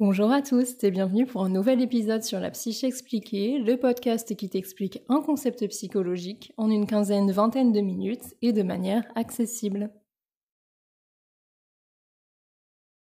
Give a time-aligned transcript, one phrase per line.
[0.00, 4.36] Bonjour à tous et bienvenue pour un nouvel épisode sur la psyché expliquée, le podcast
[4.36, 9.90] qui t'explique un concept psychologique en une quinzaine, vingtaine de minutes et de manière accessible.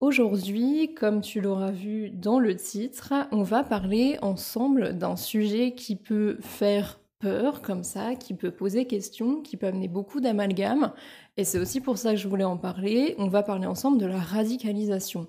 [0.00, 5.94] Aujourd'hui, comme tu l'auras vu dans le titre, on va parler ensemble d'un sujet qui
[5.94, 10.94] peut faire peur comme ça, qui peut poser question, qui peut amener beaucoup d'amalgames.
[11.36, 13.14] Et c'est aussi pour ça que je voulais en parler.
[13.18, 15.28] On va parler ensemble de la radicalisation.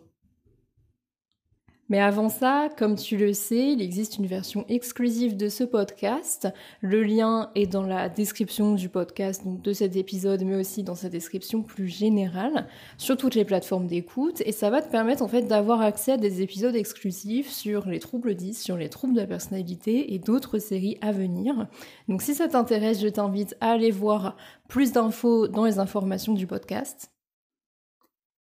[1.89, 6.47] Mais avant ça, comme tu le sais, il existe une version exclusive de ce podcast.
[6.81, 10.93] Le lien est dans la description du podcast, donc de cet épisode, mais aussi dans
[10.93, 12.67] sa description plus générale,
[12.99, 14.43] sur toutes les plateformes d'écoute.
[14.45, 17.99] Et ça va te permettre en fait d'avoir accès à des épisodes exclusifs sur les
[17.99, 21.67] troubles 10, sur les troubles de la personnalité et d'autres séries à venir.
[22.07, 24.37] Donc si ça t'intéresse, je t'invite à aller voir
[24.67, 27.09] plus d'infos dans les informations du podcast.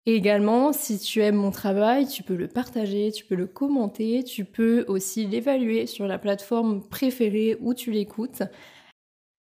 [0.07, 4.23] Et également, si tu aimes mon travail, tu peux le partager, tu peux le commenter,
[4.23, 8.43] tu peux aussi l'évaluer sur la plateforme préférée où tu l'écoutes.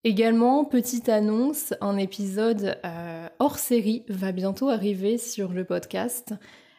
[0.03, 6.33] Également, petite annonce, un épisode euh, hors série va bientôt arriver sur le podcast.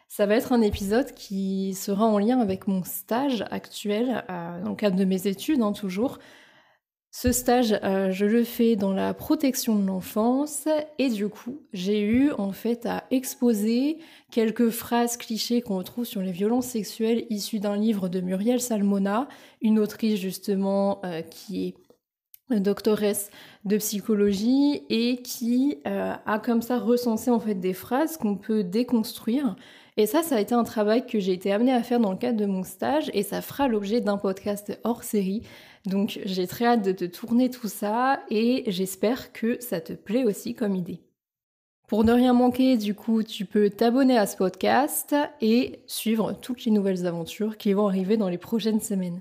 [0.08, 4.70] Ça va être un épisode qui sera en lien avec mon stage actuel, euh, dans
[4.70, 6.18] le cadre de mes études hein, toujours,
[7.14, 10.66] ce stage, euh, je le fais dans la protection de l'enfance
[10.98, 13.98] et du coup, j'ai eu en fait à exposer
[14.30, 19.28] quelques phrases clichés qu'on retrouve sur les violences sexuelles issues d'un livre de Muriel Salmona,
[19.60, 21.74] une autrice justement euh, qui est
[22.60, 23.30] doctoresse
[23.66, 28.64] de psychologie et qui euh, a comme ça recensé en fait des phrases qu'on peut
[28.64, 29.56] déconstruire.
[29.98, 32.16] Et ça, ça a été un travail que j'ai été amenée à faire dans le
[32.16, 35.42] cadre de mon stage et ça fera l'objet d'un podcast hors série
[35.84, 40.24] donc j'ai très hâte de te tourner tout ça et j'espère que ça te plaît
[40.24, 41.00] aussi comme idée.
[41.88, 46.64] Pour ne rien manquer, du coup, tu peux t'abonner à ce podcast et suivre toutes
[46.64, 49.20] les nouvelles aventures qui vont arriver dans les prochaines semaines.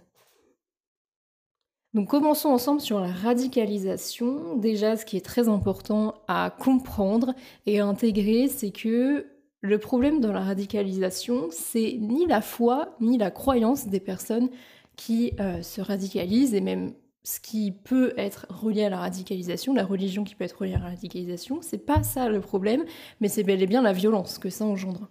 [1.94, 4.56] Donc commençons ensemble sur la radicalisation.
[4.56, 7.34] Déjà, ce qui est très important à comprendre
[7.66, 9.26] et à intégrer, c'est que
[9.60, 14.50] le problème dans la radicalisation, c'est ni la foi ni la croyance des personnes
[14.96, 16.94] qui euh, se radicalise et même
[17.24, 20.80] ce qui peut être relié à la radicalisation, la religion qui peut être reliée à
[20.80, 22.84] la radicalisation, c'est pas ça le problème,
[23.20, 25.10] mais c'est bel et bien la violence que ça engendre.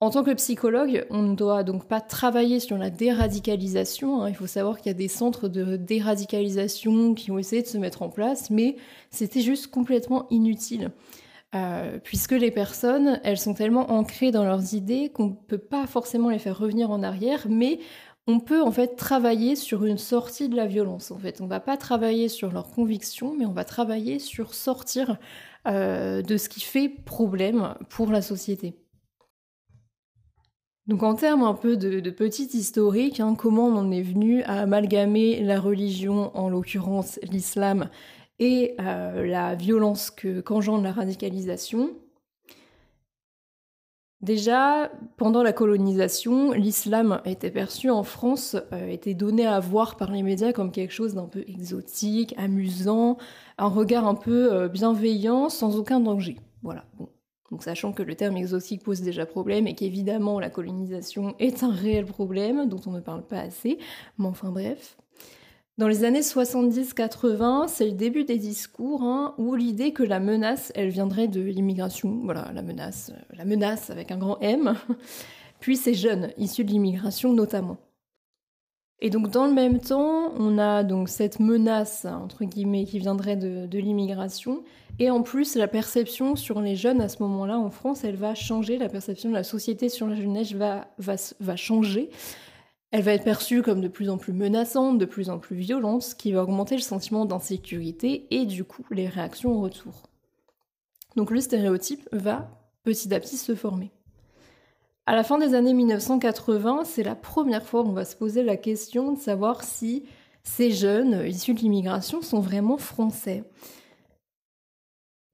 [0.00, 4.22] En tant que psychologue, on ne doit donc pas travailler sur la déradicalisation.
[4.22, 4.28] Hein.
[4.28, 7.78] Il faut savoir qu'il y a des centres de déradicalisation qui ont essayé de se
[7.78, 8.76] mettre en place, mais
[9.10, 10.90] c'était juste complètement inutile.
[11.54, 15.86] Euh, puisque les personnes, elles sont tellement ancrées dans leurs idées qu'on ne peut pas
[15.86, 17.78] forcément les faire revenir en arrière, mais
[18.26, 21.10] on peut en fait travailler sur une sortie de la violence.
[21.10, 25.18] En fait, on va pas travailler sur leurs convictions, mais on va travailler sur sortir
[25.66, 28.76] euh, de ce qui fait problème pour la société.
[30.86, 34.42] Donc en termes un peu de, de petit historique, hein, comment on en est venu
[34.42, 37.88] à amalgamer la religion, en l'occurrence l'islam,
[38.38, 41.90] et euh, la violence qu'engendre la radicalisation
[44.24, 50.10] Déjà, pendant la colonisation, l'islam était perçu en France, euh, était donné à voir par
[50.10, 53.18] les médias comme quelque chose d'un peu exotique, amusant,
[53.58, 56.38] un regard un peu euh, bienveillant, sans aucun danger.
[56.62, 56.86] Voilà.
[57.50, 61.70] Donc, sachant que le terme exotique pose déjà problème et qu'évidemment la colonisation est un
[61.70, 63.76] réel problème dont on ne parle pas assez,
[64.16, 64.96] mais enfin bref.
[65.76, 70.70] Dans les années 70-80, c'est le début des discours hein, où l'idée que la menace,
[70.76, 74.76] elle viendrait de l'immigration, voilà, la menace, euh, la menace avec un grand M,
[75.58, 77.78] puis ces jeunes issus de l'immigration notamment.
[79.00, 83.36] Et donc dans le même temps, on a donc cette menace entre guillemets qui viendrait
[83.36, 84.62] de, l'immigration,
[85.00, 88.36] et en plus la perception sur les jeunes à ce moment-là en France, elle va
[88.36, 92.10] changer, la perception de la société sur la jeunesse va, changer.
[92.90, 96.02] Elle va être perçue comme de plus en plus menaçante, de plus en plus violente,
[96.02, 100.04] ce qui va augmenter le sentiment d'insécurité et du coup les réactions au retour.
[101.16, 102.50] Donc le stéréotype va
[102.84, 103.90] petit à petit se former.
[105.06, 108.56] À la fin des années 1980, c'est la première fois qu'on va se poser la
[108.56, 110.04] question de savoir si
[110.44, 113.44] ces jeunes issus de l'immigration sont vraiment français.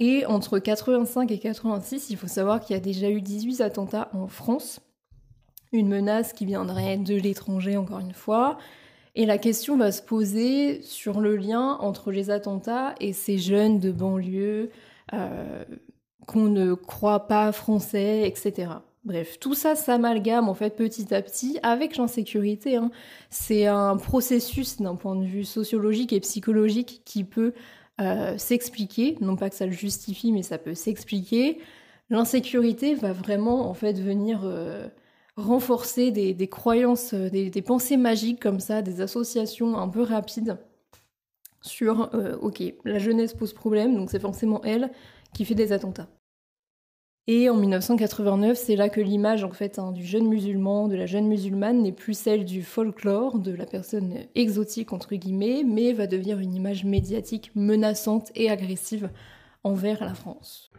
[0.00, 4.08] Et entre 85 et 86, il faut savoir qu'il y a déjà eu 18 attentats
[4.14, 4.80] en France,
[5.72, 8.58] une menace qui viendrait de l'étranger encore une fois.
[9.14, 13.78] Et la question va se poser sur le lien entre les attentats et ces jeunes
[13.78, 14.70] de banlieue
[15.12, 15.64] euh,
[16.26, 18.68] qu'on ne croit pas français, etc.
[19.04, 22.76] Bref, tout ça s'amalgame en fait petit à petit avec l'insécurité.
[22.76, 22.90] Hein.
[23.30, 27.52] C'est un processus d'un point de vue sociologique et psychologique qui peut
[28.00, 31.58] euh, s'expliquer, non pas que ça le justifie, mais ça peut s'expliquer.
[32.10, 34.86] L'insécurité va vraiment en fait venir euh,
[35.36, 40.58] renforcer des, croyances, des, pensées magiques comme ça, des associations un peu rapides
[41.62, 42.10] sur
[42.40, 44.90] ok, la jeunesse pose problème, donc c'est forcément elle
[45.34, 46.08] qui fait des attentats.
[47.26, 51.06] Et en 1989, c'est là que l'image en fait hein, du jeune musulman, de la
[51.06, 56.06] jeune musulmane, n'est plus celle du folklore, de la personne exotique entre guillemets, mais va
[56.08, 59.10] devenir une image médiatique menaçante et agressive
[59.62, 60.72] envers la France.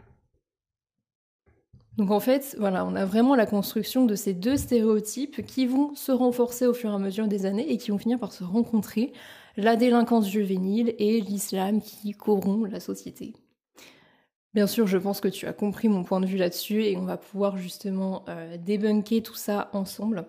[1.98, 5.94] Donc en fait, voilà, on a vraiment la construction de ces deux stéréotypes qui vont
[5.94, 8.44] se renforcer au fur et à mesure des années et qui vont finir par se
[8.44, 9.12] rencontrer,
[9.56, 13.34] la délinquance juvénile et l'islam qui corrompt la société.
[14.54, 17.04] Bien sûr, je pense que tu as compris mon point de vue là-dessus et on
[17.04, 20.26] va pouvoir justement euh, débunker tout ça ensemble.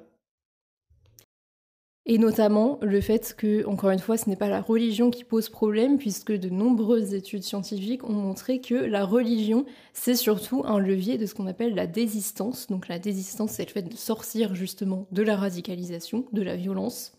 [2.05, 5.47] Et notamment le fait que, encore une fois, ce n'est pas la religion qui pose
[5.47, 11.17] problème, puisque de nombreuses études scientifiques ont montré que la religion, c'est surtout un levier
[11.17, 12.67] de ce qu'on appelle la désistance.
[12.67, 17.13] Donc la désistance, c'est le fait de sortir justement de la radicalisation, de la violence.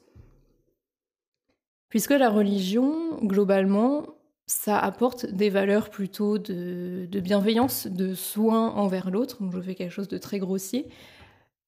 [1.89, 4.05] Puisque la religion, globalement,
[4.47, 9.39] ça apporte des valeurs plutôt de, bienveillance, de soin envers l'autre.
[9.51, 10.89] Je fais quelque chose de très grossier.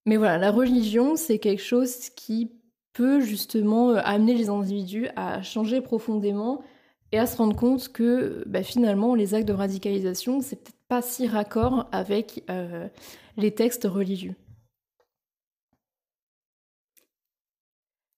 [0.05, 2.53] Mais voilà, la religion, c'est quelque chose qui
[2.97, 6.63] peut justement euh, amener les individus à changer profondément
[7.13, 11.03] et à se rendre compte que bah, finalement les actes de radicalisation, c'est peut-être pas
[11.03, 12.89] si raccord avec euh,
[13.37, 14.35] les textes religieux.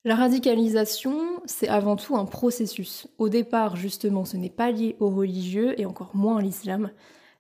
[0.05, 3.09] La radicalisation, c'est avant tout un processus.
[3.19, 6.93] Au départ, justement, ce n'est pas lié au religieux et encore moins à l'islam.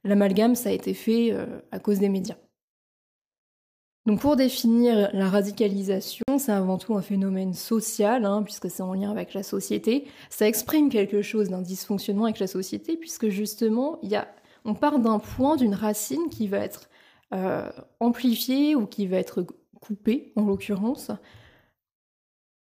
[0.05, 2.37] L'amalgame, ça a été fait euh, à cause des médias.
[4.09, 8.95] Donc pour définir la radicalisation, c'est avant tout un phénomène social, hein, puisque c'est en
[8.95, 10.07] lien avec la société.
[10.31, 14.19] Ça exprime quelque chose d'un dysfonctionnement avec la société, puisque justement, y
[14.65, 16.89] on part d'un point, d'une racine qui va être
[17.35, 17.69] euh,
[18.01, 19.45] amplifiée ou qui va être
[19.79, 21.11] coupée, en l'occurrence,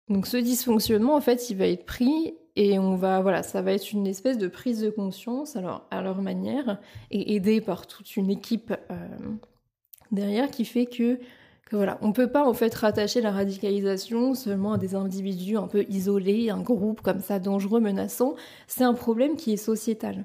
[0.08, 3.72] donc ce dysfonctionnement, en fait, il va être pris et on va, voilà, ça va
[3.72, 6.78] être une espèce de prise de conscience, alors à leur manière,
[7.10, 9.08] et aidé par toute une équipe euh,
[10.12, 11.18] derrière qui fait que,
[11.66, 15.66] que voilà, on peut pas en fait rattacher la radicalisation seulement à des individus un
[15.66, 18.34] peu isolés, un groupe comme ça dangereux, menaçant.
[18.68, 20.24] C'est un problème qui est sociétal.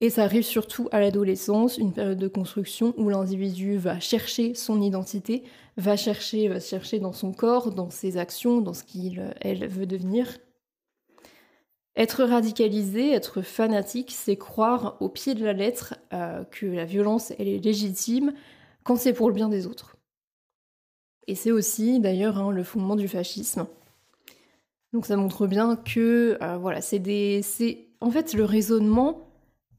[0.00, 4.80] Et ça arrive surtout à l'adolescence, une période de construction où l'individu va chercher son
[4.80, 5.42] identité,
[5.76, 9.86] va chercher, va chercher dans son corps, dans ses actions, dans ce qu'il, elle veut
[9.86, 10.38] devenir.
[11.98, 17.32] Être radicalisé, être fanatique, c'est croire au pied de la lettre euh, que la violence,
[17.40, 18.32] elle est légitime
[18.84, 19.96] quand c'est pour le bien des autres.
[21.26, 23.66] Et c'est aussi d'ailleurs hein, le fondement du fascisme.
[24.92, 29.28] Donc ça montre bien que euh, voilà, c'est des, c'est en fait le raisonnement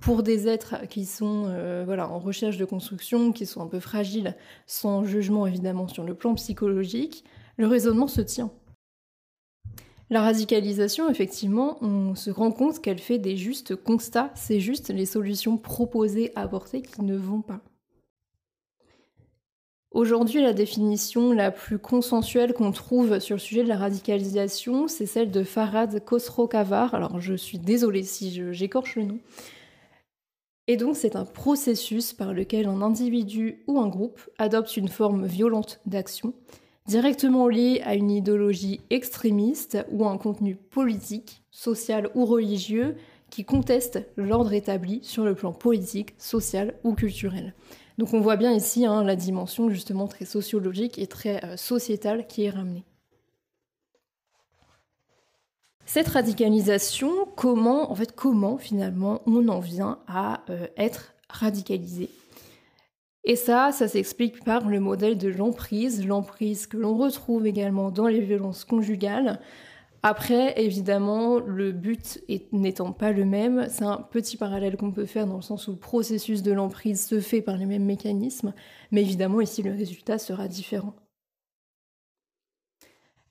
[0.01, 3.79] pour des êtres qui sont euh, voilà, en recherche de construction, qui sont un peu
[3.79, 4.35] fragiles,
[4.67, 7.23] sans jugement évidemment sur le plan psychologique,
[7.55, 8.51] le raisonnement se tient.
[10.09, 15.05] La radicalisation, effectivement, on se rend compte qu'elle fait des justes constats, c'est juste les
[15.05, 17.61] solutions proposées, apportées qui ne vont pas.
[19.91, 25.05] Aujourd'hui, la définition la plus consensuelle qu'on trouve sur le sujet de la radicalisation, c'est
[25.05, 26.93] celle de Farad Khosrow-Kavar.
[26.93, 29.19] Alors, je suis désolée si j'écorche le nom.
[30.69, 35.25] Et donc c'est un processus par lequel un individu ou un groupe adopte une forme
[35.25, 36.31] violente d'action,
[36.89, 42.95] directement liée à une idéologie extrémiste ou à un contenu politique, social ou religieux
[43.29, 47.53] qui conteste l'ordre établi sur le plan politique, social ou culturel.
[47.99, 52.25] Donc on voit bien ici hein, la dimension justement très sociologique et très euh, sociétale
[52.25, 52.85] qui est ramenée.
[55.85, 62.09] Cette radicalisation, comment, en fait, comment finalement on en vient à euh, être radicalisé?
[63.25, 68.07] Et ça, ça s'explique par le modèle de l'emprise, l'emprise que l'on retrouve également dans
[68.07, 69.39] les violences conjugales.
[70.01, 72.23] Après, évidemment, le but
[72.53, 75.71] n'étant pas le même, c'est un petit parallèle qu'on peut faire dans le sens où
[75.71, 78.53] le processus de l'emprise se fait par les mêmes mécanismes,
[78.91, 80.95] mais évidemment ici le résultat sera différent.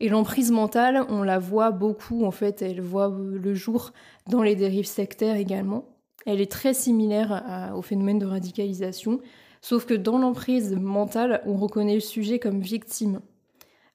[0.00, 3.92] Et l'emprise mentale, on la voit beaucoup, en fait, elle voit le jour
[4.28, 5.86] dans les dérives sectaires également.
[6.26, 9.20] Elle est très similaire au phénomène de radicalisation,
[9.60, 13.20] sauf que dans l'emprise mentale, on reconnaît le sujet comme victime.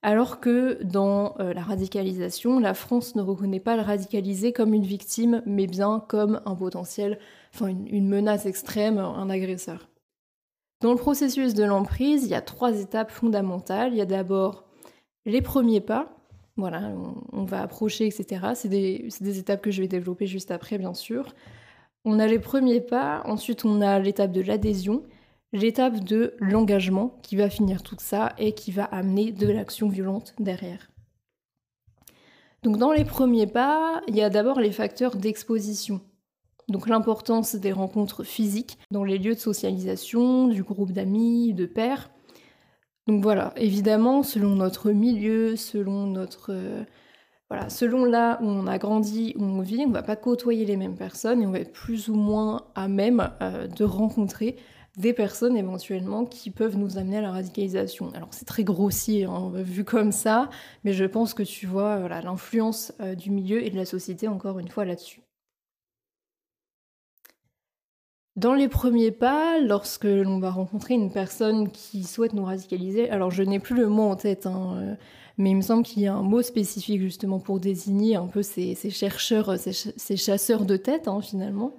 [0.01, 4.85] Alors que dans euh, la radicalisation, la France ne reconnaît pas le radicalisé comme une
[4.85, 7.19] victime, mais bien comme un potentiel,
[7.53, 9.89] enfin une menace extrême, un agresseur.
[10.81, 13.93] Dans le processus de l'emprise, il y a trois étapes fondamentales.
[13.93, 14.65] Il y a d'abord
[15.25, 16.13] les premiers pas,
[16.57, 16.91] voilà,
[17.31, 18.47] on, va approcher, etc.
[18.53, 21.33] C'est des, des, étapes que je vais développer juste après, bien sûr.
[22.03, 25.03] On a les premiers pas, ensuite on a l'étape de l'adhésion.
[25.53, 30.33] L'étape de l'engagement qui va finir tout ça et qui va amener de l'action violente
[30.39, 30.89] derrière.
[32.63, 36.01] Donc dans les premiers pas, il y a d'abord les facteurs d'exposition.
[36.69, 42.09] Donc l'importance des rencontres physiques dans les lieux de socialisation, du groupe d'amis, de pairs.
[43.05, 46.83] Donc voilà, évidemment, selon notre milieu, selon notre euh,
[47.49, 50.65] voilà, selon là où on a grandi, où on vit, on ne va pas côtoyer
[50.65, 54.55] les mêmes personnes et on va être plus ou moins à même euh, de rencontrer
[54.97, 58.11] des personnes éventuellement qui peuvent nous amener à la radicalisation.
[58.13, 60.49] Alors c'est très grossier hein, vu comme ça,
[60.83, 64.59] mais je pense que tu vois l'influence euh, du milieu et de la société encore
[64.59, 65.21] une fois là-dessus.
[68.35, 73.29] Dans les premiers pas, lorsque l'on va rencontrer une personne qui souhaite nous radicaliser, alors
[73.29, 74.95] je n'ai plus le mot en tête, hein, euh,
[75.37, 78.41] mais il me semble qu'il y a un mot spécifique justement pour désigner un peu
[78.41, 81.73] ces, chercheurs, ces, chasseurs de tête hein, finalement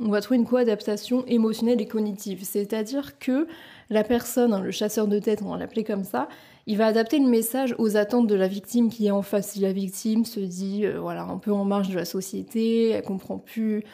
[0.00, 2.44] on va trouver une co-adaptation émotionnelle et cognitive.
[2.44, 3.46] C'est-à-dire que
[3.90, 6.28] la personne, hein, le chasseur de tête, on va l'appeler comme ça,
[6.66, 9.50] il va adapter le message aux attentes de la victime qui est en face.
[9.50, 13.02] Si la victime se dit, euh, voilà, un peu en marge de la société, elle
[13.02, 13.84] comprend plus,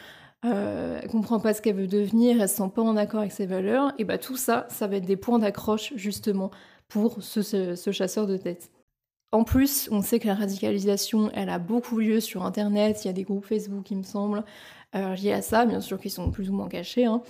[0.45, 3.33] euh, elle comprend pas ce qu'elle veut devenir, elle se sent pas en accord avec
[3.33, 6.49] ses valeurs, et bah tout ça, ça va être des points d'accroche justement
[6.87, 8.71] pour ce chasseur de tête.
[9.33, 13.09] En plus, on sait que la radicalisation, elle a beaucoup lieu sur Internet, il y
[13.09, 14.43] a des groupes Facebook, il me semble,
[14.95, 17.05] euh, liés à ça, bien sûr qu'ils sont plus ou moins cachés.
[17.05, 17.21] Hein.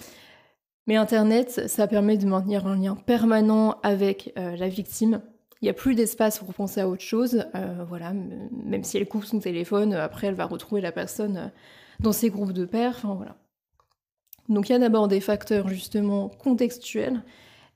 [0.87, 5.21] Mais Internet, ça permet de maintenir un lien permanent avec euh, la victime.
[5.61, 7.45] Il n'y a plus d'espace pour penser à autre chose.
[7.53, 11.51] Euh, voilà, même si elle coupe son téléphone, après elle va retrouver la personne
[11.99, 12.95] dans ses groupes de pairs.
[12.97, 13.35] Enfin voilà.
[14.49, 17.23] Donc il y a d'abord des facteurs justement contextuels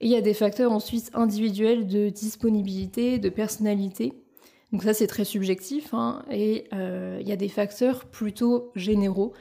[0.01, 4.13] et il y a des facteurs ensuite individuels de disponibilité, de personnalité.
[4.71, 5.93] Donc ça c'est très subjectif.
[5.93, 9.33] Hein, et euh, il y a des facteurs plutôt généraux.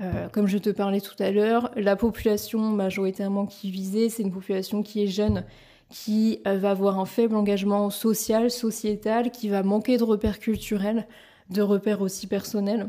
[0.00, 4.32] Euh, comme je te parlais tout à l'heure, la population majoritairement qui visait, c'est une
[4.32, 5.44] population qui est jeune,
[5.88, 11.06] qui euh, va avoir un faible engagement social, sociétal, qui va manquer de repères culturels,
[11.50, 12.88] de repères aussi personnels.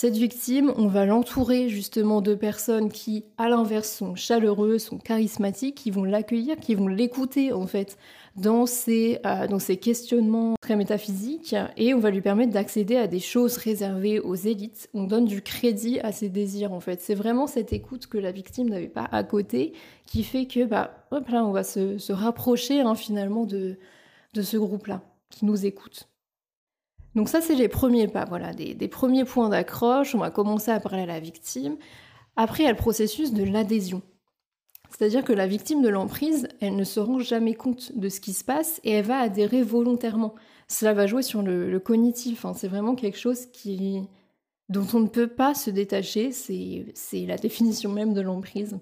[0.00, 5.74] Cette victime, on va l'entourer justement de personnes qui, à l'inverse, sont chaleureuses, sont charismatiques,
[5.74, 7.98] qui vont l'accueillir, qui vont l'écouter en fait
[8.38, 13.58] euh, dans ses questionnements très métaphysiques et on va lui permettre d'accéder à des choses
[13.58, 14.88] réservées aux élites.
[14.94, 17.02] On donne du crédit à ses désirs en fait.
[17.02, 19.74] C'est vraiment cette écoute que la victime n'avait pas à côté
[20.06, 23.76] qui fait que bah hop là on va se, rapprocher hein, finalement de,
[24.32, 26.09] de ce groupe-là qui nous écoute.
[27.14, 30.14] Donc ça, c'est les premiers pas, voilà, des, premiers points d'accroche.
[30.14, 31.76] On va commencer à parler à la victime.
[32.36, 34.02] Après, il y a le processus de l'adhésion.
[34.90, 38.32] C'est-à-dire que la victime de l'emprise, elle ne se rend jamais compte de ce qui
[38.32, 40.34] se passe et elle va adhérer volontairement.
[40.68, 42.44] Cela va jouer sur le, cognitif.
[42.44, 42.54] Hein.
[42.54, 44.02] C'est vraiment quelque chose qui,
[44.68, 46.32] dont on ne peut pas se détacher.
[46.32, 48.78] C'est la définition même de l'emprise.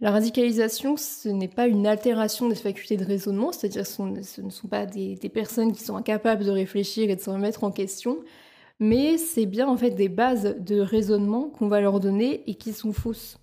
[0.00, 4.02] La radicalisation, ce n'est pas une altération des facultés de raisonnement, c'est-à-dire ce
[4.40, 7.70] ne sont pas des, personnes qui sont incapables de réfléchir et de se remettre en
[7.70, 8.18] question,
[8.80, 12.72] mais c'est bien en fait des bases de raisonnement qu'on va leur donner et qui
[12.72, 13.38] sont fausses.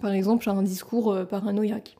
[0.00, 1.96] Par exemple, un discours euh, paranoïaque.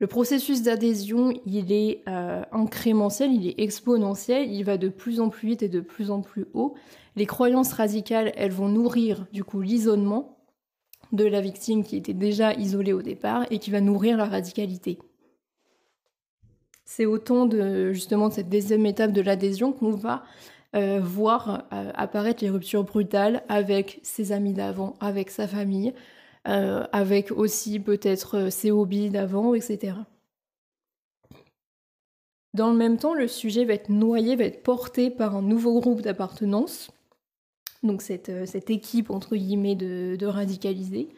[0.00, 5.28] Le processus d'adhésion, il est euh, incrémentiel, il est exponentiel, il va de plus en
[5.28, 6.74] plus vite et de plus en plus haut.
[7.16, 10.39] Les croyances radicales, elles vont nourrir du coup l'isolement,
[11.12, 14.98] de la victime qui était déjà isolée au départ et qui va nourrir la radicalité.
[16.84, 20.24] C'est autant de justement cette deuxième étape de l'adhésion qu'on va
[20.76, 25.92] euh, voir euh, apparaître les ruptures brutales avec ses amis d'avant, avec sa famille,
[26.46, 29.94] euh, avec aussi peut-être ses hobbies d'avant, etc.
[32.54, 35.80] Dans le même temps, le sujet va être noyé, va être porté par un nouveau
[35.80, 36.90] groupe d'appartenance
[37.82, 41.08] donc euh, cette, équipe entre guillemets de, de radicalisés.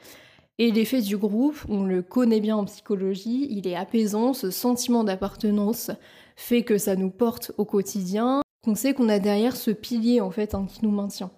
[0.59, 5.03] Et l'effet du groupe, on le connaît bien en psychologie, il est apaisant, ce sentiment
[5.03, 5.91] d'appartenance
[6.37, 10.31] fait que ça nous porte au quotidien, qu'on sait qu'on a derrière ce pilier en
[10.31, 11.31] fait hein, qui nous maintient.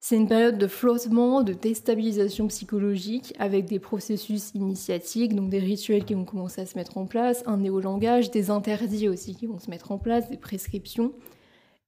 [0.00, 6.04] C'est une période de flottement, de déstabilisation psychologique avec des processus initiatiques, donc des rituels
[6.04, 9.58] qui vont commencer à se mettre en place, un néo-langage, des interdits aussi qui vont
[9.58, 11.12] se mettre en place, des prescriptions.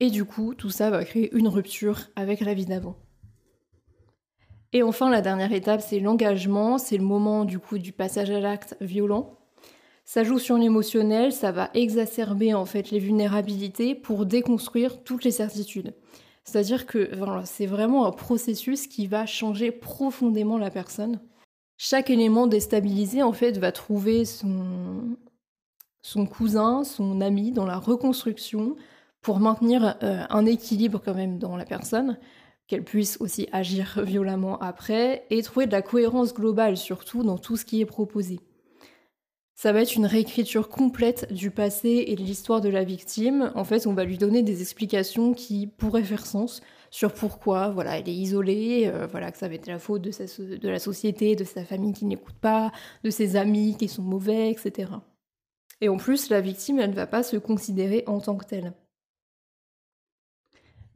[0.01, 2.97] Et du coup, tout ça va créer une rupture avec la vie d'avant.
[4.73, 8.41] Et enfin, la dernière étape, c'est l'engagement, c'est le moment du coup du passage à
[8.41, 9.37] l'acte violent.
[10.05, 15.31] Ça joue sur l'émotionnel, ça va exacerber en fait les vulnérabilités pour déconstruire toutes les
[15.31, 15.95] certitudes.
[16.45, 17.11] C'est-à-dire que
[17.45, 21.21] c'est vraiment un processus qui va changer profondément la personne.
[21.77, 25.17] Chaque élément déstabilisé en fait va trouver son,
[26.03, 28.77] son cousin, son ami dans la reconstruction,
[29.23, 32.19] pour maintenir euh, un équilibre quand même dans la personne,
[32.67, 37.57] qu'elle puisse aussi agir violemment après, et trouver de la cohérence globale surtout dans tout
[37.57, 38.41] ce qui est proposé.
[39.55, 43.53] Ça va être une réécriture complète du passé et de l'histoire de la victime.
[43.55, 47.99] En fait, on va lui donner des explications qui pourraient faire sens sur pourquoi, voilà,
[47.99, 51.37] elle est isolée, euh, voilà, que ça va être la faute de, de la société,
[51.37, 52.73] de sa famille qui n'écoute pas,
[53.05, 54.93] de ses amis qui sont mauvais, etc.
[55.83, 58.73] Et en plus, la victime, elle ne va pas se considérer en tant que telle.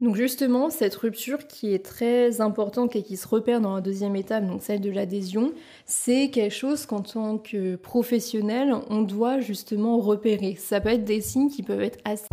[0.01, 4.15] Donc justement, cette rupture qui est très importante et qui se repère dans la deuxième
[4.15, 5.53] étape, donc celle de l'adhésion,
[5.85, 10.55] c'est quelque chose qu'en tant que professionnel, on doit justement repérer.
[10.59, 12.27] Ça peut être des signes qui peuvent être assez